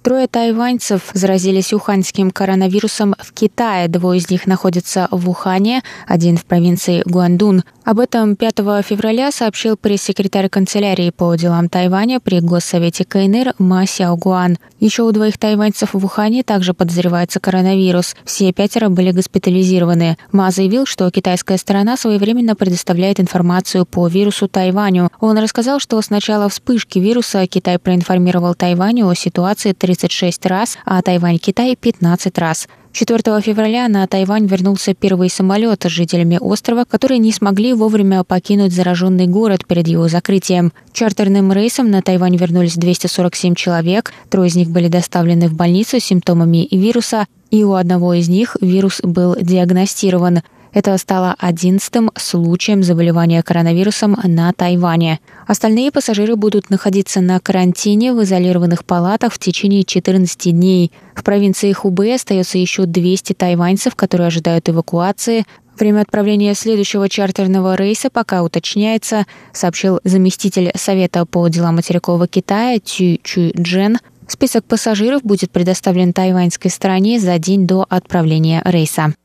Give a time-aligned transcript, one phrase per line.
[0.01, 3.89] Трое тайваньцев заразились уханьским коронавирусом в Китае.
[3.89, 7.63] Двое из них находятся в Ухане, один в провинции Гуандун.
[7.83, 14.57] Об этом 5 февраля сообщил пресс-секретарь канцелярии по делам Тайваня при Госсовете КНР Ма Сяогуан.
[14.79, 18.15] Еще у двоих тайваньцев в Ухане также подозревается коронавирус.
[18.23, 20.17] Все пятеро были госпитализированы.
[20.31, 25.09] Ма заявил, что китайская сторона своевременно предоставляет информацию по вирусу Тайваню.
[25.19, 30.77] Он рассказал, что с начала вспышки вируса Китай проинформировал Тайваню о ситуации 30 36 раз,
[30.85, 32.67] а Тайвань-Китай 15 раз.
[32.91, 38.71] 4 февраля на Тайвань вернулся первый самолет с жителями острова, которые не смогли вовремя покинуть
[38.71, 40.73] зараженный город перед его закрытием.
[40.93, 46.03] Чартерным рейсом на Тайвань вернулись 247 человек, трое из них были доставлены в больницу с
[46.03, 53.41] симптомами вируса, и у одного из них вирус был диагностирован– это стало одиннадцатым случаем заболевания
[53.41, 55.19] коронавирусом на Тайване.
[55.47, 60.91] Остальные пассажиры будут находиться на карантине в изолированных палатах в течение 14 дней.
[61.15, 65.45] В провинции Хубэй остается еще 200 тайваньцев, которые ожидают эвакуации.
[65.79, 73.17] Время отправления следующего чартерного рейса пока уточняется, сообщил заместитель Совета по делам материкового Китая Тю
[73.23, 73.97] Чу Джен.
[74.27, 79.15] Список пассажиров будет предоставлен тайваньской стороне за день до отправления рейса.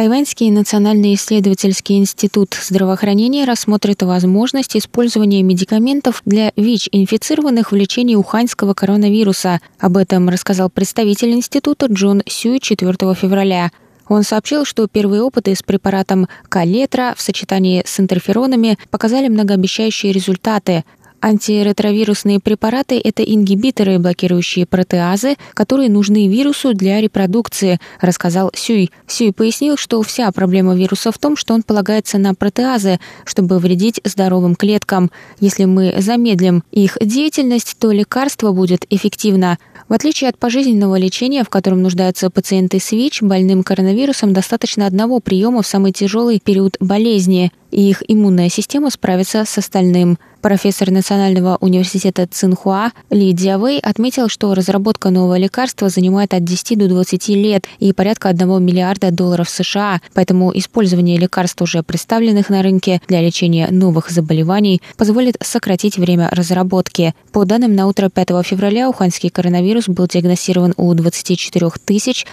[0.00, 9.60] Тайваньский национальный исследовательский институт здравоохранения рассмотрит возможность использования медикаментов для ВИЧ-инфицированных в лечении уханьского коронавируса.
[9.78, 13.72] Об этом рассказал представитель института Джон Сюй 4 февраля.
[14.08, 20.86] Он сообщил, что первые опыты с препаратом калетра в сочетании с интерферонами показали многообещающие результаты.
[21.20, 28.90] Антиретровирусные препараты– это ингибиторы, блокирующие протеазы, которые нужны вирусу для репродукции, рассказал Сюй.
[29.06, 34.00] Сюй пояснил, что вся проблема вируса в том, что он полагается на протеазы, чтобы вредить
[34.02, 35.10] здоровым клеткам.
[35.40, 39.58] Если мы замедлим их деятельность, то лекарство будет эффективно.
[39.88, 45.20] В отличие от пожизненного лечения, в котором нуждаются пациенты с ВИЧ, больным коронавирусом достаточно одного
[45.20, 50.18] приема в самый тяжелый период болезни и их иммунная система справится с остальным.
[50.40, 56.88] Профессор Национального университета Цинхуа Ли Диавей отметил, что разработка нового лекарства занимает от 10 до
[56.88, 63.02] 20 лет и порядка 1 миллиарда долларов США, поэтому использование лекарств, уже представленных на рынке
[63.06, 67.14] для лечения новых заболеваний, позволит сократить время разработки.
[67.32, 71.70] По данным на утро 5 февраля, уханьский коронавирус был диагностирован у 24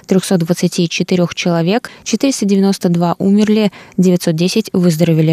[0.07, 5.26] 324 человек, 492 умерли, 910 выздоровели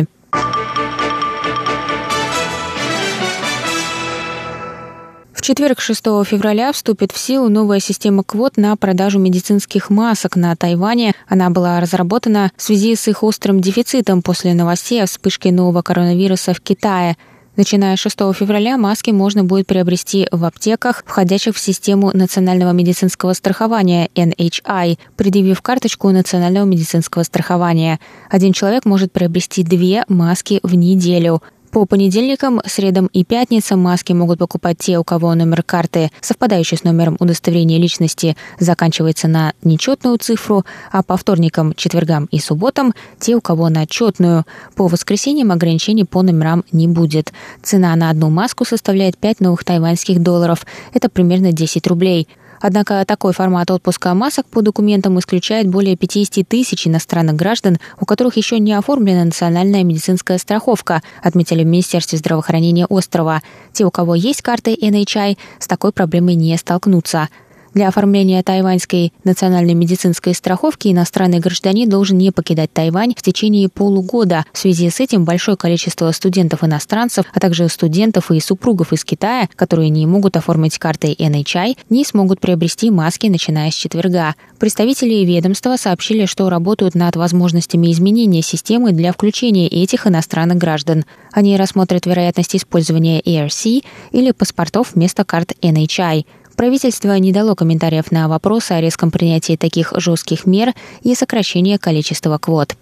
[5.45, 11.13] четверг, 6 февраля, вступит в силу новая система квот на продажу медицинских масок на Тайване.
[11.29, 16.55] Она была разработана в связи с их острым дефицитом после новостей о вспышке нового коронавируса
[16.55, 17.19] в Китае–
[17.57, 23.33] Начиная с 6 февраля маски можно будет приобрести в аптеках, входящих в систему национального медицинского
[23.33, 28.01] страхования NHI, предъявив карточку национального медицинского страхования.
[28.29, 31.45] Один человек может приобрести две маски в неделю.
[31.75, 36.85] По понедельникам, средам и пятницам маски могут покупать те, у кого номер карты, совпадающий с
[36.85, 43.41] номером удостоверения личности, заканчивается на нечетную цифру, а по вторникам, четвергам и субботам те, у
[43.41, 44.45] кого на четную.
[44.77, 47.33] По воскресеньям ограничений по номерам не будет.
[47.61, 50.65] Цена на одну маску составляет 5 новых тайваньских долларов.
[50.93, 52.29] Это примерно 10 рублей.
[52.67, 58.39] Однако такой формат отпуска масок по документам исключает более 50 тысяч иностранных граждан, у которых
[58.39, 63.43] еще не оформлена национальная медицинская страховка, отметили в Министерстве здравоохранения острова.
[63.75, 67.29] Те, у кого есть карты NHI, с такой проблемой не столкнутся.
[67.75, 74.45] Для оформления тайваньской национальной медицинской страховки иностранный гражданин должен не покидать Тайвань в течение полугода.
[74.53, 79.89] В связи с этим большое количество студентов-иностранцев, а также студентов и супругов из Китая, которые
[79.89, 84.37] не могут оформить карты NHI, не смогут приобрести маски, начиная с четверга.
[84.61, 91.05] Представители ведомства сообщили, что работают над возможностями изменения системы для включения этих иностранных граждан.
[91.33, 96.25] Они рассмотрят вероятность использования ERC или паспортов вместо карт NHI.
[96.57, 100.73] Правительство не дало комментариев на вопросы о резком принятии таких жестких мер
[101.03, 102.77] и сокращении количества квот.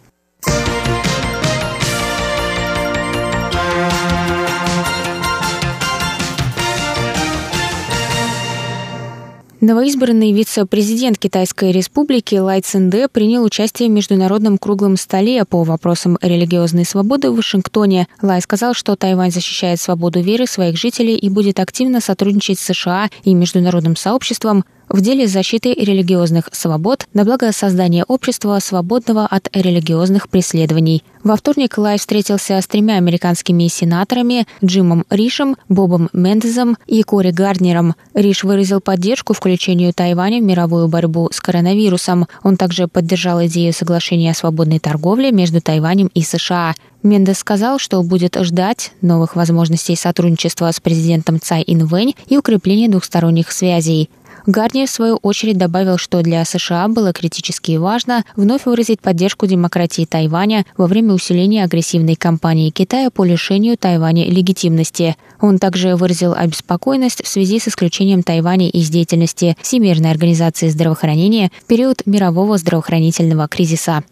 [9.63, 16.85] Новоизбранный вице-президент Китайской республики Лай Цинде принял участие в международном круглом столе по вопросам религиозной
[16.85, 18.09] свободы в Вашингтоне.
[18.21, 23.09] Лай сказал, что Тайвань защищает свободу веры своих жителей и будет активно сотрудничать с США
[23.23, 30.29] и международным сообществом в деле защиты религиозных свобод на благо создания общества, свободного от религиозных
[30.29, 31.03] преследований.
[31.25, 37.95] Во вторник Лай встретился с тремя американскими сенаторами Джимом Ришем, Бобом Мендезом и Кори Гарднером.
[38.13, 42.27] Риш выразил поддержку включению Тайваня в мировую борьбу с коронавирусом.
[42.43, 46.75] Он также поддержал идею соглашения о свободной торговле между Тайванем и США.
[47.03, 53.51] Мендес сказал, что будет ждать новых возможностей сотрудничества с президентом Цай Инвэнь и укрепления двухсторонних
[53.51, 54.09] связей.
[54.47, 60.05] Гарни, в свою очередь, добавил, что для США было критически важно вновь выразить поддержку демократии
[60.05, 65.17] Тайваня во время усиления агрессивной кампании Китая по лишению Тайваня легитимности.
[65.41, 71.67] Он также выразил обеспокоенность в связи с исключением Тайваня из деятельности Всемирной организации здравоохранения в
[71.67, 74.03] период мирового здравоохранительного кризиса.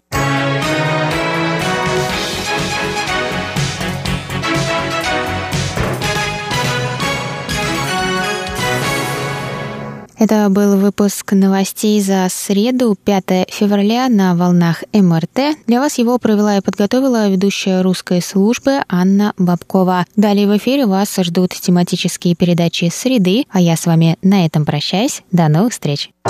[10.21, 15.57] Это был выпуск новостей за среду, 5 февраля на волнах МРТ.
[15.65, 20.05] Для вас его провела и подготовила ведущая русской службы Анна Бабкова.
[20.15, 25.23] Далее в эфире вас ждут тематические передачи «Среды», а я с вами на этом прощаюсь.
[25.31, 26.11] До новых встреч!
[26.25, 26.29] В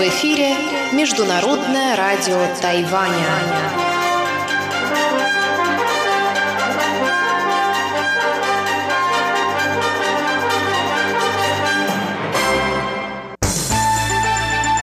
[0.00, 0.54] эфире
[0.94, 3.97] Международное радио Тайваня.